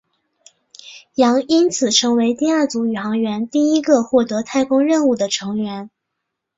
[1.13, 5.91] 杨因此成为了第二组宇航员第一个获得太空任务的成员。